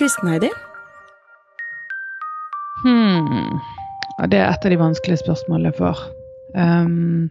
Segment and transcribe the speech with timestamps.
[0.00, 0.48] Kristen, Heidi?
[2.80, 3.58] Hmm.
[4.16, 5.98] Det er et av de vanskelige spørsmålene jeg får.
[6.56, 7.26] Um,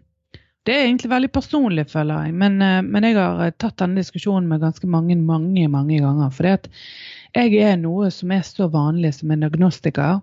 [0.70, 2.36] det er egentlig veldig personlig, føler jeg.
[2.38, 6.29] Men, uh, men, jeg har eh, tatt denne diskusjonen med ganske mange mange, mange ganger.
[6.36, 10.20] For jeg er noe som er så vanlig som en agnostiker.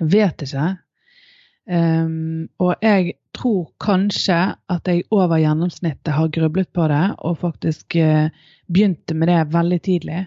[0.00, 0.66] Vet ikke.
[1.70, 7.94] Um, og jeg tror kanskje at jeg over gjennomsnittet har grublet på det, og faktisk
[8.02, 8.26] uh,
[8.66, 10.24] begynte med det veldig tidlig.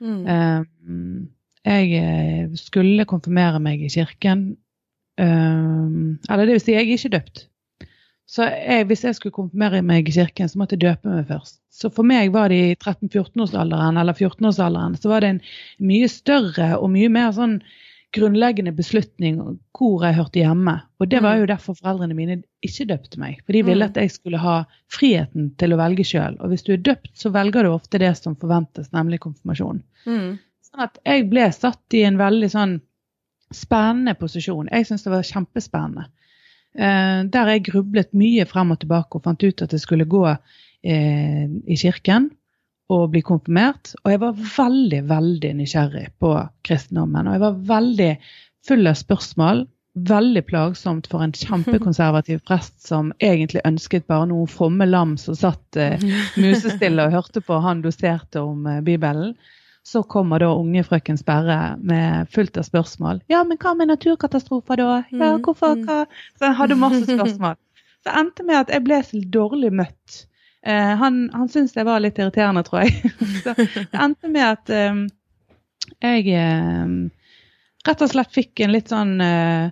[0.00, 0.22] Mm.
[0.26, 1.28] Um,
[1.66, 4.48] jeg eh, skulle konfirmere meg i kirken.
[5.18, 7.46] Um, eller det vil si, jeg er ikke døpt.
[8.26, 11.60] Så jeg, hvis jeg skulle konfirmere meg i kirken, så måtte jeg døpe meg først.
[11.70, 15.42] Så for meg var det i 13-14-årsalderen eller 14-årsalderen, så var det en
[15.86, 17.60] mye større og mye mer sånn
[18.16, 19.38] grunnleggende beslutning
[19.76, 20.74] hvor jeg hørte hjemme.
[21.00, 21.40] Og det var mm.
[21.42, 23.38] jo derfor foreldrene mine ikke døpte meg.
[23.44, 23.92] For de ville mm.
[23.92, 24.56] at jeg skulle ha
[24.92, 26.38] friheten til å velge sjøl.
[26.40, 29.82] Og hvis du er døpt, så velger du ofte det som forventes, nemlig konfirmasjon.
[30.08, 30.36] Mm.
[30.66, 32.78] Sånn at jeg ble satt i en veldig sånn
[33.54, 34.72] spennende posisjon.
[34.72, 36.08] Jeg syns det var kjempespennende.
[36.76, 40.24] Eh, der jeg grublet mye frem og tilbake og fant ut at jeg skulle gå
[40.28, 42.30] eh, i kirken
[42.92, 43.94] og bli konfirmert.
[44.04, 46.34] Og jeg var veldig, veldig nysgjerrig på
[46.66, 47.26] kristendommen.
[47.26, 48.12] Og jeg var veldig
[48.66, 49.64] full av spørsmål.
[50.06, 55.78] Veldig plagsomt for en kjempekonservativ prest som egentlig ønsket bare noen fromme lam som satt
[55.80, 56.02] eh,
[56.36, 59.34] musestille og hørte på han doserte om eh, Bibelen.
[59.86, 63.20] Så kommer da unge frøken Sperre med fullt av spørsmål.
[63.30, 64.88] Ja, men hva med naturkatastrofer da?
[65.14, 65.76] Ja, mm, hvorfor?
[65.78, 65.84] Mm.
[65.86, 66.00] Hva?
[66.34, 67.54] Så jeg hadde masse spørsmål.
[68.02, 70.26] Så det endte med at jeg ble så dårlig møtt.
[70.66, 73.12] Eh, han han syntes det var litt irriterende, tror jeg.
[73.44, 75.02] Så det endte med at eh,
[76.02, 76.94] jeg eh,
[77.86, 79.68] rett og slett fikk en litt sånn eh,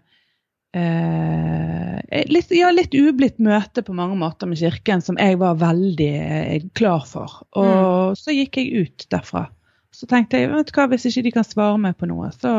[0.79, 6.13] eh, litt, ja, litt ublidt møte på mange måter med Kirken, som jeg var veldig
[6.21, 7.43] eh, klar for.
[7.59, 8.21] Og mm.
[8.21, 9.49] så gikk jeg ut derfra.
[9.95, 12.53] Så tenkte jeg vet du hva, hvis ikke de kan svare meg på noe, så,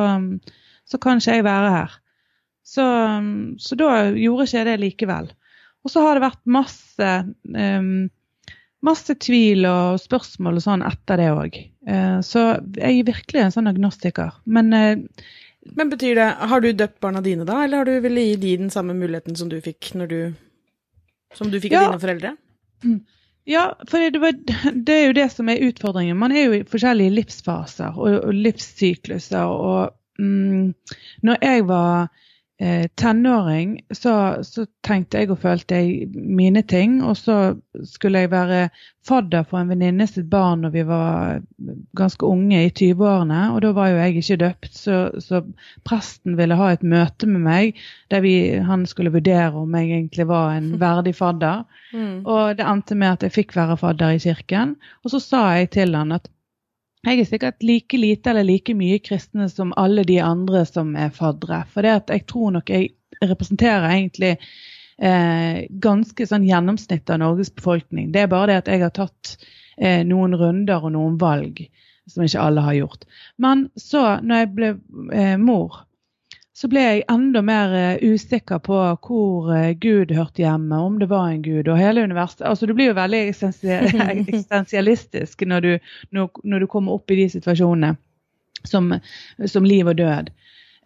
[0.87, 1.95] så kan ikke jeg være her.
[2.65, 2.85] Så,
[3.61, 5.27] så, da gjorde ikke jeg det likevel.
[5.85, 7.09] Og så har det vært masse,
[7.53, 8.07] um,
[8.85, 11.57] masse tvil og spørsmål og sånn etter det òg.
[11.89, 12.45] Eh, så
[12.77, 14.37] jeg er virkelig en sånn agnostiker.
[14.45, 15.25] Men uh,
[15.75, 18.55] Men betyr det Har du døpt barna dine da, eller har du ville gi de
[18.65, 20.19] den samme muligheten som du fikk når du
[21.33, 22.35] Som du fikk av dine foreldre?
[22.85, 22.99] Mm.
[23.45, 24.33] Ja, for det, var,
[24.73, 26.17] det, er jo det som er utfordringen.
[26.17, 29.45] Man er jo i forskjellige livsfaser og, og livssykluser.
[29.45, 30.71] Og mm,
[31.29, 32.07] når jeg var
[32.59, 36.99] eh, tenåring, så, så, tenkte jeg og følte jeg mine ting.
[37.03, 37.55] Og så
[37.89, 38.67] skulle jeg være
[39.05, 41.41] fadder for en venninne sitt barn når vi var
[41.97, 43.41] ganske unge, i 20-årene.
[43.55, 45.41] Og da var jo jeg ikke døpt, så, så,
[45.85, 47.81] presten ville ha et møte med meg
[48.13, 51.65] der vi, han skulle vurdere om jeg egentlig var en verdig fadder.
[51.93, 52.23] Mm.
[52.23, 54.77] Og det endte med at jeg fikk være fadder i kirken.
[55.03, 56.29] Og så sa jeg til han at
[57.05, 61.13] jeg er sikkert like lite eller like mye kristne som alle de andre som er
[61.13, 61.63] faddere.
[61.71, 62.93] For det at jeg tror nok jeg
[63.23, 68.11] representerer egentlig eh, ganske sånn gjennomsnitt av Norges befolkning.
[68.11, 69.35] Det er bare det at jeg har tatt
[69.77, 71.65] eh, noen runder og noen valg
[72.09, 73.05] som ikke alle har gjort.
[73.41, 74.71] Men så, når jeg ble
[75.13, 75.83] eh, mor,
[76.55, 81.09] så ble jeg enda mer uh, usikker på hvor uh, Gud hørte hjemme, om det
[81.11, 82.45] var en gud og hele universet.
[82.47, 83.21] Altså, Du blir jo veldig
[84.15, 85.71] eksistensialistisk når du,
[86.15, 87.95] når, du, kommer opp i de situasjonene
[88.63, 88.93] som,
[89.45, 90.31] som liv og død.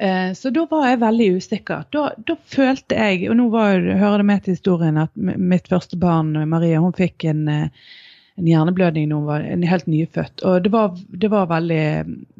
[0.01, 1.85] Uh, så da var jeg veldig usikker.
[1.93, 6.01] Da, da følte jeg, og nå var, hører det med til historien at mitt første
[6.01, 7.45] barn, Maria, hun fikk en
[8.39, 10.43] en hjerneblødning da hun var en helt nyfødt.
[10.47, 11.85] Og det var, det var veldig,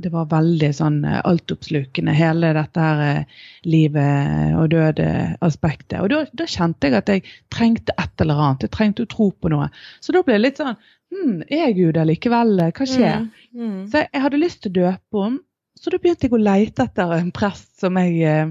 [0.03, 5.99] det var veldig sånn eh, altoppslukende, hele dette her eh, livet og døde-aspektet.
[6.03, 8.67] Og da, da, kjente jeg at jeg trengte et eller annet.
[8.67, 9.69] Jeg trengte å tro på noe.
[10.03, 12.55] Så da ble det litt sånn hm, Er Gud allikevel?
[12.69, 13.27] Hva skjer?
[13.51, 13.83] Mm, mm.
[13.91, 15.43] Så jeg, jeg hadde lyst til å døpe henne.
[15.79, 18.49] Så da begynte jeg å leite etter en prest som jeg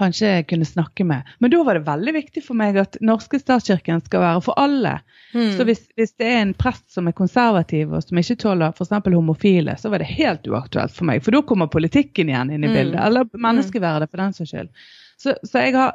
[0.00, 1.22] eh, jeg kunne snakke med.
[1.38, 4.98] Men da var det veldig viktig for meg at norske statskirken skal være for alle.
[5.34, 5.52] Mm.
[5.56, 8.94] Så hvis, hvis, det er en prest som er konservativ og som ikke tåler f.eks.
[9.06, 11.24] homofile, så var det helt uaktuelt for meg.
[11.24, 12.78] For da kommer politikken igjen inn i hmm.
[12.78, 13.00] bildet.
[13.00, 13.06] Mm.
[13.06, 14.72] Eller menneskeverdet, for den saks skyld.
[15.20, 15.94] Så, så jeg har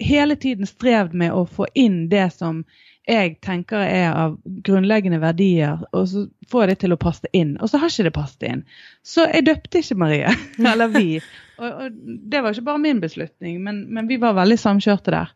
[0.00, 2.64] hele tiden strevd med å få inn det som
[3.08, 4.36] jeg tenker er av
[4.66, 7.54] grunnleggende verdier, og så får jeg det til å passe inn.
[7.58, 8.64] Og så har ikke det passet inn.
[9.06, 10.34] Så jeg døpte ikke Marie,
[10.72, 11.20] eller vi.
[11.58, 12.00] Og, og
[12.32, 15.32] det var ikke bare min beslutning, men, men vi var veldig samkjørte der.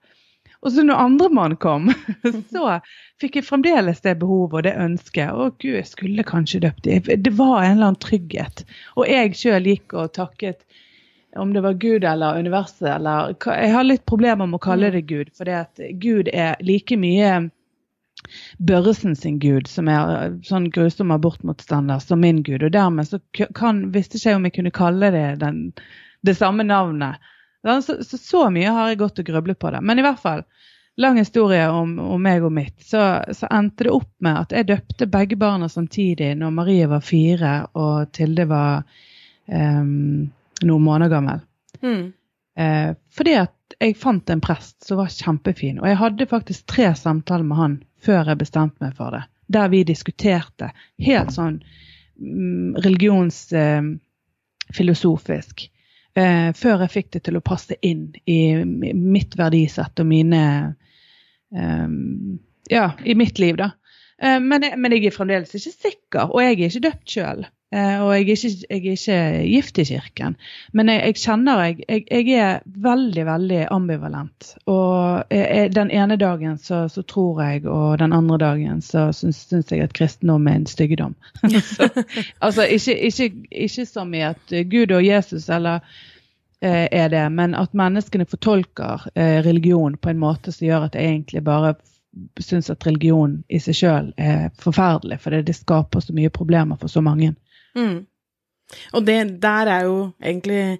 [0.64, 1.90] Og så når andremann kom,
[2.54, 2.78] så
[3.20, 5.32] fikk jeg fremdeles det behovet og det ønsket.
[5.32, 7.10] Å gud, jeg skulle kanskje døpt dem.
[7.20, 8.64] Det var en eller annen trygghet.
[8.96, 10.64] Og jeg sjøl gikk og takket
[11.36, 15.06] om det var Gud eller universet eller Jeg har litt problemer med å kalle det
[15.10, 17.50] Gud, for det at Gud er like mye
[18.58, 22.62] Børresen sin gud, som er sånn grusom abortmotstander, som min gud.
[22.62, 25.58] Og dermed så kan, visste ikke jeg om jeg kunne kalle det den,
[26.24, 27.20] det samme navnet.
[27.64, 29.82] Så, så, så mye har jeg gått og grublet på det.
[29.84, 30.44] Men i hvert fall,
[30.96, 32.76] lang historie om, om meg og mitt.
[32.84, 33.02] Så,
[33.32, 37.54] så, endte det opp med at jeg døpte begge barna samtidig når Marie var fire
[37.72, 38.84] og Tilde var
[39.50, 40.30] um,
[40.62, 41.40] noen måneder gammel.
[41.82, 42.12] Mm.
[42.56, 45.80] Eh, fordi at jeg fant en prest som var kjempefin.
[45.82, 49.22] Og jeg hadde faktisk tre samtaler med han før jeg bestemte meg for det.
[49.52, 50.66] Der vi diskuterte
[51.02, 51.56] helt sånn
[52.20, 55.70] mm, religionsfilosofisk.
[56.14, 60.74] Eh, før jeg fikk det til å passe inn i mitt verdisett og mine
[61.54, 61.88] eh,
[62.70, 63.70] Ja, i mitt liv, da.
[64.24, 67.44] Eh, men, jeg, men jeg er fremdeles ikke sikker, og jeg er ikke døpt sjøl.
[67.74, 69.18] Eh, og jeg er, ikke, jeg er ikke,
[69.50, 70.36] gift i kirken.
[70.72, 74.52] Men jeg, jeg kjenner jeg, jeg, er veldig, veldig ambivalent.
[74.70, 79.42] Og jeg, den ene dagen så, så, tror jeg, og den andre dagen så syns,
[79.50, 81.16] syns jeg at kristendom er en styggedom.
[81.74, 81.90] så,
[82.40, 85.82] altså ikke, ikke, ikke, som i at Gud og Jesus eller
[86.62, 91.00] eh, er det, men at menneskene fortolker eh, religion på en måte som gjør at
[91.00, 91.74] jeg egentlig bare
[92.42, 96.92] syns at religion i seg sjøl er forferdelig, for det, skaper så mye problemer for
[96.92, 97.34] så mange.
[97.78, 98.04] Mm.
[98.94, 100.78] Og det der er jo egentlig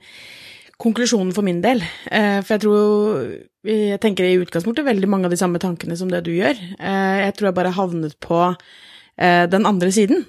[0.81, 1.83] konklusjonen for min del.
[2.11, 3.35] Eh, for jeg tror
[3.65, 6.59] Jeg tenker i utgangspunktet veldig mange av de samme tankene som det du gjør.
[6.77, 8.41] Eh, jeg tror jeg bare havnet på
[9.17, 10.25] den andre siden.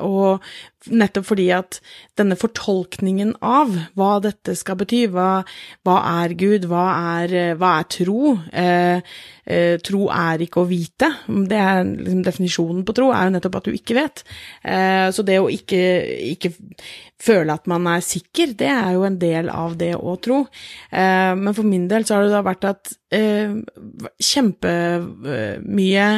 [0.00, 0.44] Og
[0.92, 1.78] nettopp fordi at
[2.18, 5.42] denne fortolkningen av hva dette skal bety, hva,
[5.86, 6.84] hva er Gud, hva
[7.22, 9.00] er, hva er tro eh,
[9.44, 11.10] eh, Tro er ikke å vite.
[11.26, 14.24] Det er liksom Definisjonen på tro er jo nettopp at du ikke vet.
[14.62, 15.82] Eh, så det å ikke,
[16.34, 16.54] ikke,
[17.22, 20.42] føle at man er sikker, det er jo en del av det å tro.
[20.90, 23.56] Eh, men for min del så har det da vært at eh,
[24.20, 26.10] kjempemye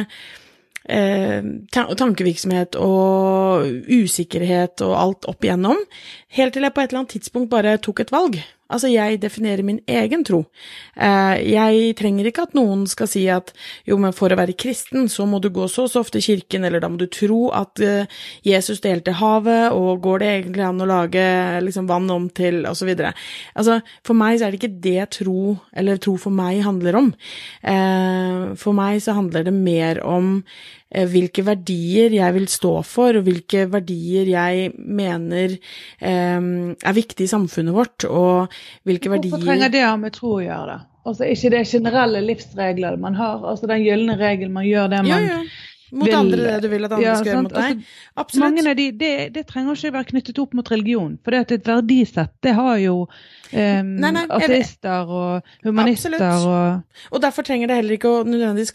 [0.89, 1.41] eh,
[1.73, 5.81] tankevirksomhet og usikkerhet og alt opp igjennom,
[6.37, 8.41] helt til jeg på et eller annet tidspunkt bare tok et valg.
[8.69, 10.43] Altså, jeg definerer min egen tro.
[10.93, 13.49] Eh, jeg trenger ikke at noen skal si at
[13.89, 16.25] jo, men for å være kristen, så må du gå så og så ofte i
[16.27, 18.05] kirken, eller da må du tro at eh,
[18.45, 21.25] Jesus delte havet, og går det egentlig an å lage
[21.65, 23.15] liksom, vann om til og så videre.
[23.57, 27.13] Altså, for meg så er det ikke det tro, eller tro for meg, handler om.
[27.73, 30.35] Eh, for meg så handler det mer om
[30.89, 35.57] hvilke verdier jeg vil stå for, og hvilke verdier jeg mener
[36.01, 38.49] er viktige i samfunnet vårt, og
[38.89, 40.79] hvilke verdier Hvorfor trenger det med tro å gjøre det?
[41.09, 45.13] Altså Ikke det generelle livsregler man har, altså den gylne regel, man gjør det man
[45.13, 45.68] ja, ja.
[45.91, 47.83] Mot vil, andre det du vil at andre ja, skal gjøre mot deg?
[48.19, 48.41] Altså.
[48.43, 51.53] Mange av de, det, det trenger ikke være knyttet opp mot religion, for det at
[51.55, 56.83] et verdisett, det har jo um, nei, nei, ateister og humanister Absolutt.
[57.09, 58.73] og Og derfor trenger det heller ikke å nødvendigvis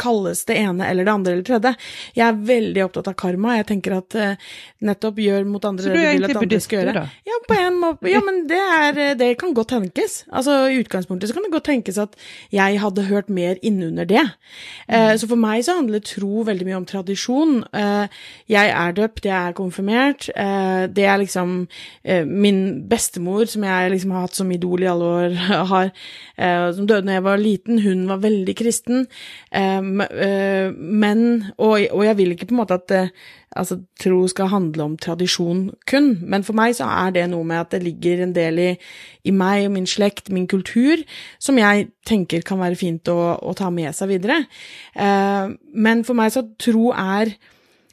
[0.00, 1.74] kalles det ene eller det andre eller tredje.
[2.16, 3.58] Jeg er veldig opptatt av karma.
[3.58, 4.48] Jeg tenker at uh,
[4.88, 6.96] nettopp gjør mot andre det du vil at andre skal gjøre.
[6.96, 7.04] Da?
[7.28, 8.10] Ja, på en måte.
[8.12, 10.22] Ja, men det, er, det kan godt tenkes.
[10.32, 12.16] Altså, I utgangspunktet så kan det godt tenkes at
[12.54, 14.24] jeg hadde hørt mer innunder det.
[14.88, 15.20] Uh, mm.
[15.20, 17.58] Så for meg så handler tro veldig mye om tradisjon.
[17.74, 18.06] Uh,
[18.50, 20.28] jeg er døpt, jeg er konfirmert.
[20.96, 21.66] det er liksom
[22.26, 25.36] min bestemor som jeg liksom har hatt som idol i alle år,
[25.72, 25.90] har,
[26.36, 29.06] eh, som døde da jeg var liten, hun var veldig kristen.
[29.50, 29.90] Eh,
[30.26, 31.20] eh, men
[31.56, 33.14] og, jeg vil ikke på en måte at eh,
[33.54, 37.60] altså, tro skal handle om tradisjon kun, men for meg så er det noe med
[37.60, 38.70] at det ligger en del i,
[39.24, 41.02] i meg og min slekt, min kultur,
[41.42, 44.42] som jeg tenker kan være fint å, å ta med seg videre.
[44.94, 47.32] Eh, men for meg så tro er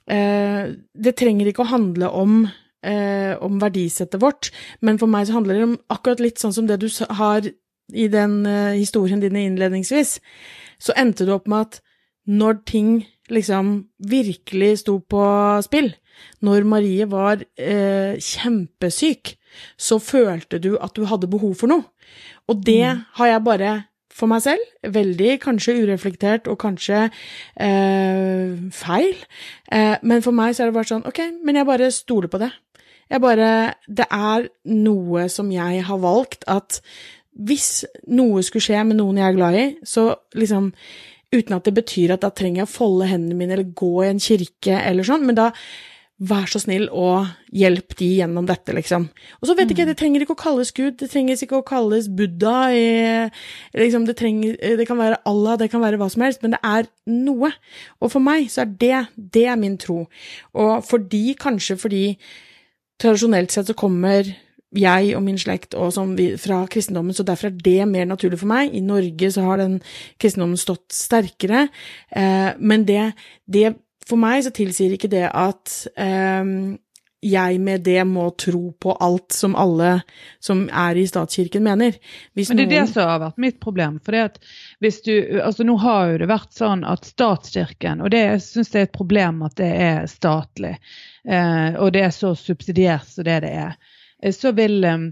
[0.10, 2.43] eh, Det trenger ikke å handle om
[2.83, 6.67] eh, om verdisettet vårt, men for meg så handler det om akkurat litt sånn som
[6.69, 7.48] det du har
[7.93, 10.19] i den eh, historien din innledningsvis.
[10.79, 11.81] Så endte du opp med at
[12.27, 12.91] når ting
[13.36, 13.74] liksom
[14.10, 15.24] virkelig sto på
[15.66, 15.92] spill,
[16.46, 19.34] når Marie var eh, kjempesyk,
[19.78, 21.86] så følte du at du hadde behov for noe.
[22.50, 23.02] Og det mm.
[23.20, 23.74] har jeg bare
[24.13, 24.62] for meg selv.
[24.94, 29.18] Veldig kanskje ureflektert og kanskje eh, feil.
[29.72, 32.42] Eh, men for meg så er det bare sånn Ok, men jeg bare stoler på
[32.44, 32.52] det.
[33.10, 33.50] Jeg bare
[33.88, 36.82] Det er noe som jeg har valgt at
[37.34, 40.70] hvis noe skulle skje med noen jeg er glad i, så liksom
[41.34, 44.12] Uten at det betyr at da trenger jeg å folde hendene mine eller gå i
[44.12, 45.52] en kirke eller sånn, men da
[46.24, 47.25] Vær så snill og
[47.58, 49.08] hjelp de gjennom dette, liksom.
[49.42, 51.66] Og så vet jeg ikke, det trenger ikke å kalles Gud, det trenger ikke å
[51.68, 52.70] kalles Buddha,
[53.75, 56.62] liksom, det, trenger, det kan være Allah, det kan være hva som helst, men det
[56.70, 57.50] er noe.
[58.00, 59.02] Og for meg så er det,
[59.36, 60.04] det er min tro.
[60.54, 62.06] Og fordi, kanskje fordi
[63.02, 64.28] Tradisjonelt sett så kommer
[64.77, 68.51] jeg og min slekt og vi, fra kristendommen, så derfor er det mer naturlig for
[68.51, 68.74] meg.
[68.74, 69.80] I Norge så har den
[70.22, 71.68] kristendommen stått sterkere,
[72.10, 73.12] eh, men det,
[73.46, 76.75] det, For meg så tilsier ikke det at eh,
[77.24, 80.01] jeg med det må tro på alt som alle
[80.44, 81.96] som er i statskirken mener.
[82.36, 82.75] Hvis Men det er noen...
[82.75, 84.00] det som har vært mitt problem.
[84.03, 84.39] for det at
[84.84, 88.74] hvis du, altså Nå har jo det vært sånn at statskirken, og det, jeg syns
[88.74, 90.75] det er et problem at det er statlig,
[91.24, 93.77] eh, og det er så subsidiert som det det er,
[94.32, 95.10] så vil eh,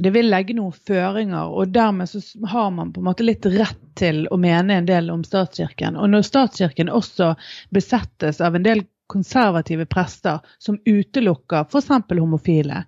[0.00, 3.82] det vil legge noen føringer, og dermed så har man på en måte litt rett
[4.00, 5.98] til å mene en del om statskirken.
[6.00, 7.34] Og når statskirken også
[7.74, 11.90] besettes av en del konservative prester som utelukker f.eks.
[12.16, 12.84] homofile.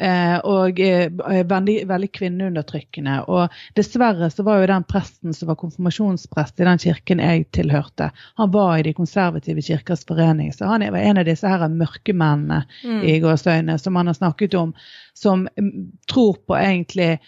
[0.00, 1.12] Eh, og eh,
[1.46, 3.20] veldig, veldig, kvinneundertrykkende.
[3.30, 8.10] Og dessverre så var jo den presten som var konfirmasjonsprest i den kirken jeg tilhørte,
[8.40, 10.52] han var i De konservative kirkers forening.
[10.52, 13.00] Så han var en av disse her mørkemennene mm.
[13.06, 14.74] i gåseøynene som han har snakket om,
[15.14, 17.18] som mm, tror på egentlig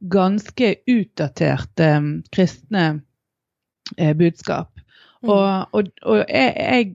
[0.00, 1.90] ganske utdaterte
[2.34, 2.86] kristne
[3.96, 4.72] eh, budskap.
[5.22, 5.30] Mm.
[5.30, 6.94] Og, og, og jeg, jeg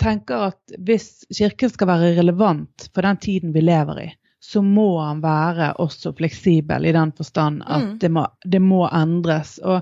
[0.00, 4.14] tenker at hvis Kirken skal være relevant for den tiden vi lever i,
[4.46, 7.94] så må han være også fleksibel i den forstand at mm.
[7.98, 9.56] det, må, det, må, endres.
[9.58, 9.80] Og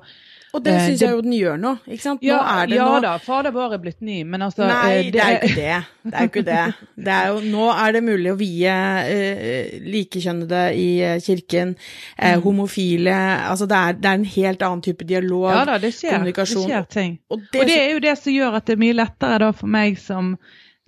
[0.54, 1.70] og det syns jeg jo den gjør nå.
[1.90, 2.20] ikke sant?
[2.22, 2.38] Nå ja,
[2.70, 3.00] ja nå...
[3.02, 5.56] da, fader vår er blitt ny, men altså Nei, eh, det, det er jo ikke
[5.56, 5.78] det.
[6.04, 6.60] Det er jo ikke det.
[7.08, 8.76] det er jo, nå er det mulig å vie
[9.08, 10.86] uh, likekjønnede i
[11.24, 11.74] kirken,
[12.20, 13.16] uh, homofile
[13.48, 16.62] Altså det er, det er, en helt annen type dialog, ja, da, det skjer, kommunikasjon.
[16.62, 17.18] Det skjer ting.
[17.34, 19.50] Og det, og det, er jo det som gjør at det er mye lettere da
[19.58, 20.36] for meg som,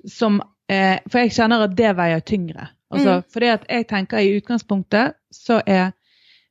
[0.06, 0.38] som
[0.70, 2.70] For jeg kjenner at det veier tyngre.
[2.90, 3.22] Altså, mm.
[3.32, 5.90] Fordi at jeg tenker i utgangspunktet så er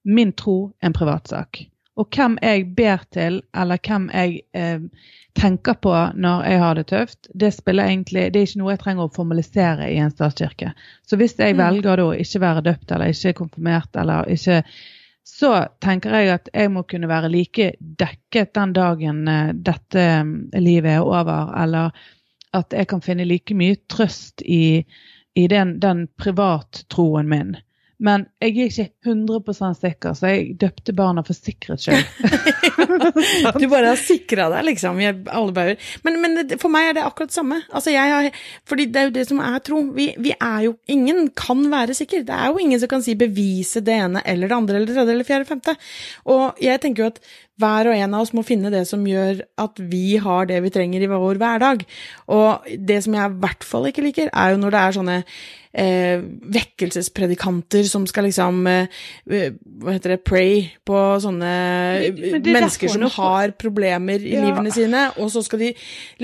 [0.06, 1.64] min tro en privatsak.
[1.96, 4.82] Og hvem jeg ber til, eller hvem jeg eh,
[5.36, 9.08] tenker på når jeg har det tøft, det egentlig, det er ikke noe jeg trenger
[9.08, 10.74] å formalisere i en statskirke.
[11.08, 11.62] Så hvis jeg mm.
[11.64, 14.62] velger da å ikke være døpt eller ikke konfirmert eller ikke
[15.26, 15.52] så
[15.82, 21.00] tenker jeg at jeg må kunne være like dekket den dagen eh, dette eh, livet
[21.00, 21.96] er over, eller
[22.56, 24.86] at jeg kan finne like mye trøst i,
[25.36, 27.58] i den, den privattroen min.
[28.04, 32.04] Men jeg er ikke 100 sikker, så jeg døpte barna for sikkerhets skyld.
[33.62, 35.80] du bare har sikra deg, liksom, i alle bauger.
[36.04, 37.62] Men, men, for meg er det akkurat det samme.
[37.72, 38.28] Altså, har,
[38.68, 39.80] fordi det er jo det som er tro.
[39.96, 42.26] Vi, vi, er jo Ingen kan være sikker.
[42.28, 44.98] Det er jo ingen som kan si bevise det ene eller det andre eller det
[44.98, 45.76] tredje eller fjerde eller femte.
[46.32, 47.22] Og jeg tenker jo at
[47.62, 50.72] hver og en av oss må finne det som gjør at vi har det vi
[50.76, 51.86] trenger i vår hverdag.
[52.36, 55.20] Og det som jeg i hvert fall ikke liker, er jo når det er sånne
[55.76, 56.24] eh,
[56.56, 58.88] vekkelsespredikanter som skal liksom eh,
[59.30, 61.52] eh Hva heter det Pray på sånne
[62.16, 64.46] mennesker som har problemer i ja.
[64.46, 65.74] livene sine, og så skal de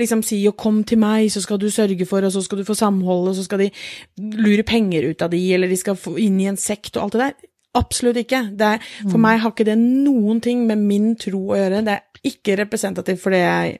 [0.00, 2.64] liksom si og 'kom til meg, så skal du sørge for', og så skal du
[2.64, 3.70] få samhold, og så skal de
[4.18, 7.12] lure penger ut av de, eller de skal få inn i en sekt og alt
[7.12, 7.32] det der.
[7.74, 8.52] Absolutt ikke.
[8.60, 8.78] Er,
[9.08, 9.22] for mm.
[9.22, 11.84] meg har ikke det noen ting med min tro å gjøre.
[11.84, 13.78] Det er ikke representativt for det jeg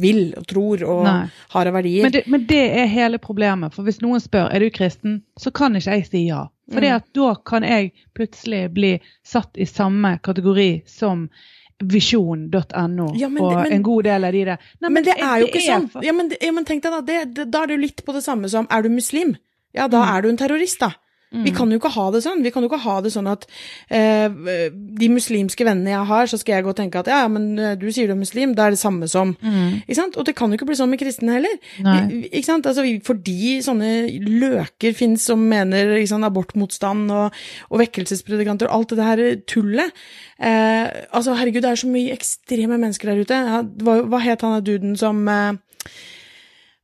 [0.00, 1.28] vil og tror og Nei.
[1.54, 2.06] har av verdier.
[2.06, 3.74] Men det, men det, er hele problemet.
[3.74, 6.44] For hvis noen spør er du kristen, så kan ikke jeg si ja.
[6.70, 7.08] For mm.
[7.18, 8.92] da kan jeg plutselig bli
[9.26, 11.26] satt i samme kategori som
[11.80, 14.64] visjon.no ja, og en god del av de der.
[14.78, 15.86] Nei, men, men, det er jo ikke sånn.
[16.04, 18.14] Ja, men, ja, men tenk deg da, det, det, da er det jo litt på
[18.14, 19.32] det samme som er du muslim?
[19.74, 20.10] Ja, da mm.
[20.12, 20.92] er du en terrorist, da.
[21.30, 21.44] Mm.
[21.46, 22.42] Vi kan jo ikke ha det sånn.
[22.42, 23.44] Vi kan jo ikke ha det sånn at
[23.86, 27.52] eh, de muslimske vennene jeg har, så skal jeg gå og tenke at ja, men
[27.54, 29.36] eh, du sier du er muslim, da er det samme som.
[29.38, 29.80] Mm.
[29.84, 30.18] Ikke sant?
[30.18, 31.56] Og det kan jo ikke bli sånn med kristne heller.
[31.78, 32.66] Vi, ikke sant?
[32.66, 33.92] Altså, fordi sånne
[34.26, 39.94] løker fins som mener sant, abortmotstand og, og vekkelsespredikanter og alt det her tullet.
[40.42, 43.44] Eh, altså, herregud, det er så mye ekstreme mennesker der ute.
[43.50, 45.52] Ja, hva, hva het han duden som eh,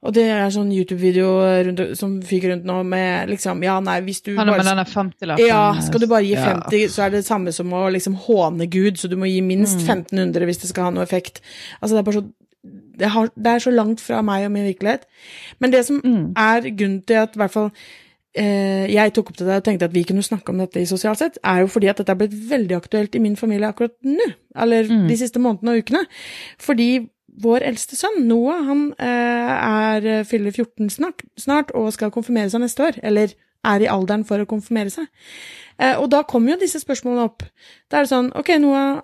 [0.06, 4.32] og det er sånn YouTube-video som fyker rundt nå med liksom Ja, nei, hvis du
[4.36, 5.48] Han bare med denne 50-lappen.
[5.48, 6.88] Ja, skal du bare gi 50, ja.
[6.92, 9.82] så er det det samme som å liksom håne Gud, så du må gi minst
[9.82, 10.06] mm.
[10.14, 11.42] 1500 hvis det skal ha noe effekt.
[11.80, 12.26] Altså, det er bare så
[12.96, 15.06] det, har, det er så langt fra meg og min virkelighet.
[15.62, 16.34] Men det som mm.
[16.38, 17.68] er grunnen til at i hvert fall
[18.36, 20.88] eh, jeg tok opp til det og tenkte at vi kunne snakke om dette i
[20.88, 23.94] sosialt sett, er jo fordi at dette er blitt veldig aktuelt i min familie akkurat
[24.06, 24.30] nå.
[24.56, 25.06] Eller mm.
[25.10, 26.04] de siste månedene og ukene.
[26.62, 26.90] Fordi
[27.42, 32.50] vår eldste sønn, Noah, han eh, er, eh, fyller 14 snart, snart, og skal konfirmere
[32.52, 33.00] seg neste år.
[33.06, 33.34] Eller
[33.66, 35.08] er i alderen for å konfirmere seg.
[35.76, 37.46] Eh, og da kommer jo disse spørsmålene opp.
[37.90, 39.02] Da er det sånn Ok, Noah,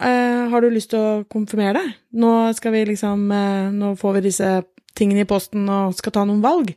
[0.52, 1.96] har du lyst til å konfirmere deg?
[2.22, 3.26] Nå skal vi liksom
[3.76, 4.52] Nå får vi disse
[4.96, 6.72] tingene i posten og skal ta noen valg.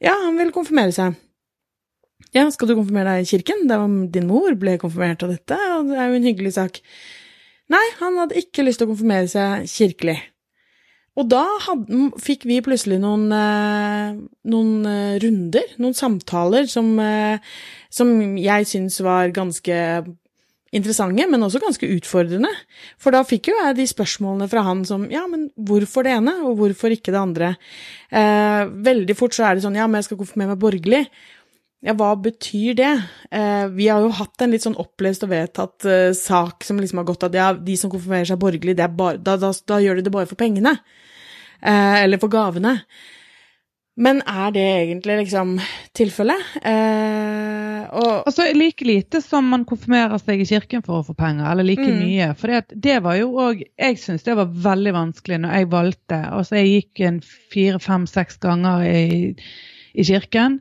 [0.00, 1.18] Ja, han vil konfirmere seg.
[2.36, 3.66] Ja, skal du konfirmere deg i kirken?
[3.68, 6.78] Det var din mor ble konfirmert av dette, og det er jo en hyggelig sak.
[7.70, 10.20] Nei, han hadde ikke lyst til å konfirmere seg kirkelig.
[11.20, 14.16] Og da hadde, fikk vi plutselig noen, eh,
[14.48, 17.42] noen eh, runder, noen samtaler, som, eh,
[17.92, 19.76] som jeg syns var ganske
[20.72, 22.50] interessante, men også ganske utfordrende.
[22.96, 26.36] For da fikk jo jeg de spørsmålene fra han som ja, men hvorfor det ene,
[26.46, 27.48] og hvorfor ikke det andre?
[28.10, 31.02] Veldig fort så er det sånn ja, men jeg skal konfirmere meg borgerlig.
[31.80, 32.90] Ja, hva betyr det?
[33.32, 37.00] Eh, vi har jo hatt en litt sånn opplest og vedtatt eh, sak som liksom
[37.00, 40.04] har gått at ja, de som konfirmerer seg borgerlig, bare, da, da, da, gjør de
[40.04, 40.74] det bare for pengene.
[41.60, 42.82] Eh, eller for gavene.
[44.00, 45.54] Men er det egentlig liksom
[45.96, 46.52] tilfellet?
[46.68, 51.68] Eh, altså, like lite som man konfirmerer seg i kirken for å få penger, eller
[51.68, 51.96] like mm.
[52.00, 52.28] mye.
[52.36, 56.20] For det, det, var jo òg Jeg syns det var veldig vanskelig når jeg valgte.
[56.28, 59.32] Altså, jeg gikk en fire, fem, seks ganger i,
[59.96, 60.60] i kirken.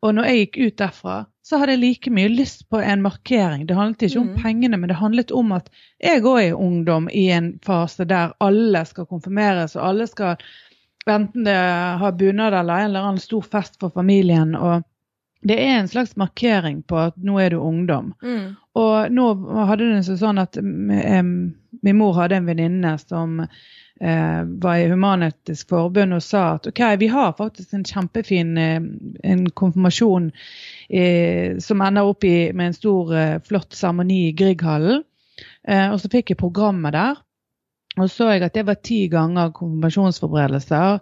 [0.00, 3.66] Og når jeg gikk ut derfra, så hadde jeg like mye lyst på en markering.
[3.66, 4.40] Det handlet ikke om mm.
[4.42, 8.84] pengene, men det handlet om at jeg òg er ungdom i en fase der alle
[8.88, 10.38] skal konfirmeres, og alle skal
[11.10, 11.56] enten det
[12.00, 14.54] har bunad eller en eller annen stor fest for familien.
[14.54, 14.86] og
[15.42, 18.12] det er en slags markering på at nå er du ungdom.
[18.22, 18.56] Mm.
[18.76, 19.26] Og nå
[19.70, 20.58] hadde det seg sånn at
[21.86, 26.82] min mor hadde en venninne som eh, var i Human-Etisk Forbund og sa at ok,
[27.00, 28.80] vi har faktisk en kjempefin eh,
[29.32, 30.30] en konfirmasjon
[30.88, 35.04] eh, som ender opp i, med en stor, eh, flott seremoni i Grieghallen.
[35.68, 37.20] Eh, og så fikk jeg programmet der.
[37.98, 41.00] Og så jeg at det var ti ganger konfirmasjonsforberedelser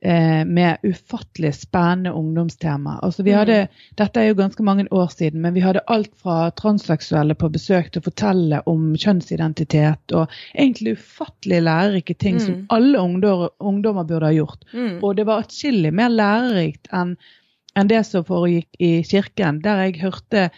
[0.00, 2.98] eh, med ufattelig spennende ungdomstema.
[3.02, 3.38] Altså vi mm.
[3.38, 3.58] hadde,
[3.98, 7.90] Dette er jo ganske mange år siden, men vi hadde alt fra transseksuelle på besøk
[7.92, 12.44] til å fortelle om kjønnsidentitet, og egentlig ufattelig lærerike ting mm.
[12.44, 14.64] som alle ungdommer, ungdommer, burde ha gjort.
[14.72, 14.98] Mm.
[15.02, 17.18] Og det var atskillig mer lærerikt enn
[17.78, 20.48] enn det som foregikk i kirken, der jeg hørte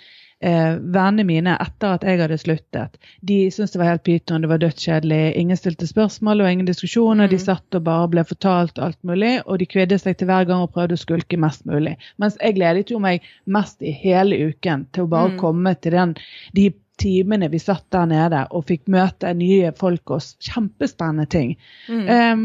[0.40, 2.99] eh, vennene mine etter at jeg hadde sluttet.
[3.26, 5.20] De syntes det var helt pyton, det var dødskjedelig.
[5.40, 7.28] Ingen stilte spørsmål og ingen diskusjoner.
[7.28, 7.32] Mm.
[7.35, 10.64] De satt og bare ble fortalt alt mulig, og de kvedde seg til hver gang
[10.64, 11.97] og prøvde å skulke mest mulig.
[12.23, 15.40] Mens jeg gledet jo meg mest i hele uken til å bare mm.
[15.42, 16.16] komme til den,
[16.57, 21.57] de timene vi satt der nede og fikk møte nye folk og kjempespennende ting.
[21.88, 22.05] Mm.
[22.11, 22.44] Um,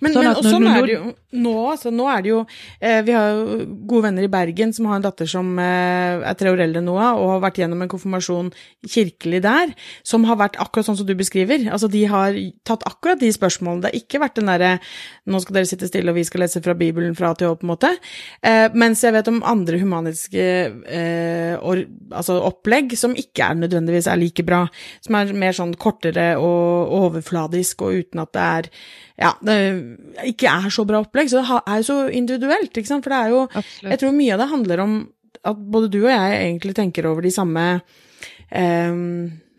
[0.00, 2.38] men, sånn men også nå er det jo nå, altså, nå er det jo
[2.82, 6.38] eh, Vi har jo gode venner i Bergen som har en datter som eh, er
[6.38, 8.50] tre år eldre enn Noah, og har vært gjennom en konfirmasjon
[8.82, 9.74] kirkelig der,
[10.06, 11.68] som har vært akkurat sånn som du beskriver.
[11.70, 12.34] Altså, de har
[12.66, 13.84] tatt akkurat de spørsmålene.
[13.84, 14.72] Det har ikke vært den derre
[15.30, 17.58] nå skal dere sitte stille, og vi skal lese fra Bibelen fra A til Å,
[17.60, 17.92] på en måte.
[18.42, 20.46] Eh, mens jeg vet om andre humanistiske
[20.90, 24.64] eh, or, altså opplegg som ikke er nødvendigvis er like bra.
[25.04, 28.72] Som er mer sånn kortere og overfladisk, og uten at det er
[29.20, 29.56] ja, det
[30.30, 31.28] ikke er så bra opplegg.
[31.30, 33.04] Så det er jo så individuelt, ikke sant.
[33.04, 33.90] For det er jo Absolutt.
[33.92, 34.96] Jeg tror mye av det handler om
[35.50, 37.62] at både du og jeg egentlig tenker over de samme
[38.50, 38.98] eh,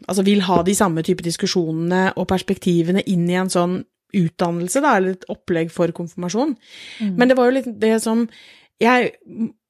[0.10, 3.76] Altså vil ha de samme type diskusjonene og perspektivene inn i en sånn
[4.18, 6.56] utdannelse, da, eller et opplegg for konfirmasjon.
[7.00, 7.12] Mm.
[7.20, 8.26] Men det var jo litt det som
[8.82, 9.14] Jeg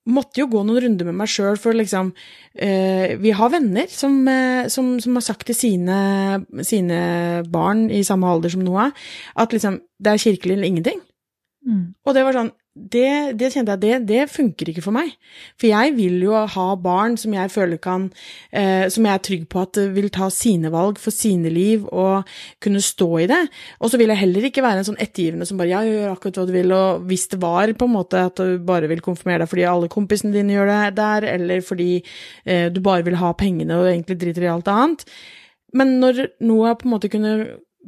[0.09, 2.11] måtte jo gå noen runder med meg sjøl, for liksom
[2.55, 5.97] eh, Vi har venner som, eh, som, som, har sagt til sine,
[6.65, 7.01] sine,
[7.51, 8.95] barn i samme alder som Noah,
[9.35, 11.03] at liksom det er kirkelig eller ingenting.
[11.67, 11.83] Mm.
[12.05, 15.09] Og det var sånn det, det, kjente jeg, det, det funker ikke for meg.
[15.59, 18.05] For jeg vil jo ha barn som jeg føler kan
[18.55, 22.29] eh, Som jeg er trygg på at vil ta sine valg for sine liv og
[22.63, 23.41] kunne stå i det.
[23.83, 26.39] Og så vil jeg heller ikke være en sånn ettergivende som bare ja, gjør akkurat
[26.39, 29.43] hva du vil, og hvis det var på en måte at du bare vil konfirmere
[29.43, 33.33] deg fordi alle kompisene dine gjør det der, eller fordi eh, du bare vil ha
[33.35, 35.03] pengene og egentlig driter i alt annet.
[35.75, 37.35] Men når noe på en måte kunne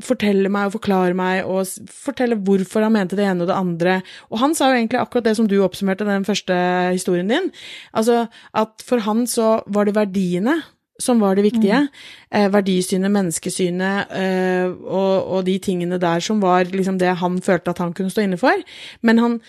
[0.01, 3.97] fortelle meg og forklare meg og fortelle hvorfor han mente det ene og det andre.
[4.33, 6.55] Og han sa jo egentlig akkurat det som du oppsummerte den første
[6.93, 7.51] historien din.
[7.93, 8.25] Altså
[8.57, 10.61] at for han så var det verdiene
[11.01, 11.79] som var det viktige.
[11.87, 12.37] Mm.
[12.37, 17.73] Eh, verdisynet, menneskesynet eh, og, og, de tingene der som var liksom det han følte
[17.73, 18.65] at han kunne stå inne for.
[19.01, 19.39] Men han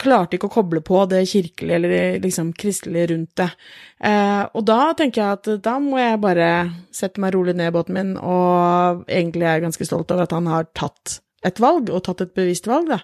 [0.00, 3.48] klarte ikke å koble på det kirkelige eller liksom kristelige rundt det.
[4.10, 6.50] Eh, og da tenker jeg at da må jeg bare
[6.94, 10.36] sette meg rolig ned i båten min, og egentlig er jeg ganske stolt over at
[10.36, 13.00] han har tatt et valg, og tatt et bevisst valg, da.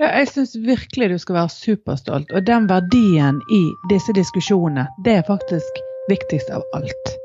[0.00, 5.20] Ja, jeg syns virkelig du skal være superstolt, og den verdien i disse diskusjonene, det
[5.20, 7.16] er faktisk viktigst av alt.